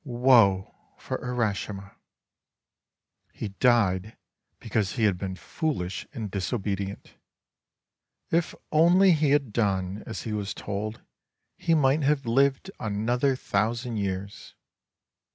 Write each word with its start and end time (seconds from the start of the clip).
Woe 0.03 0.73
for 0.97 1.19
Urashima! 1.19 1.93
He 3.33 3.49
died 3.49 4.17
because 4.59 4.93
he 4.93 5.03
had 5.03 5.15
been 5.19 5.35
foolish 5.35 6.07
and 6.11 6.31
disobedient. 6.31 7.13
If 8.31 8.55
only 8.71 9.11
he 9.11 9.29
had 9.29 9.53
done 9.53 10.01
as 10.07 10.23
he 10.23 10.33
was 10.33 10.55
told, 10.55 11.01
he 11.55 11.75
might 11.75 12.01
have 12.01 12.25
lived 12.25 12.71
another 12.79 13.35
thousand 13.35 13.97
years. 13.97 14.55